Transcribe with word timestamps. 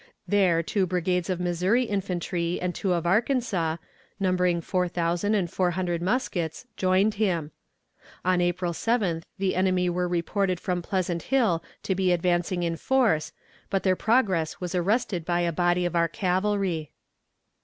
There 0.27 0.63
two 0.63 0.87
brigades 0.87 1.29
of 1.29 1.39
Missouri 1.39 1.83
infantry 1.83 2.59
and 2.59 2.73
two 2.73 2.91
of 2.93 3.05
Arkansas, 3.05 3.77
numbering 4.19 4.59
four 4.59 4.87
thousand 4.87 5.35
and 5.35 5.47
four 5.47 5.69
hundred 5.69 6.01
muskets, 6.01 6.65
joined 6.75 7.13
him. 7.21 7.51
On 8.25 8.41
April 8.41 8.73
7th 8.73 9.25
the 9.37 9.53
enemy 9.55 9.91
were 9.91 10.07
reported 10.07 10.59
from 10.59 10.81
Pleasant 10.81 11.21
Hill 11.29 11.63
to 11.83 11.93
be 11.93 12.11
advancing 12.11 12.63
in 12.63 12.77
force, 12.77 13.31
but 13.69 13.83
their 13.83 13.95
progress 13.95 14.59
was 14.59 14.73
arrested 14.73 15.23
by 15.23 15.41
a 15.41 15.51
body 15.51 15.85
of 15.85 15.95
our 15.95 16.07
cavalry. 16.07 16.89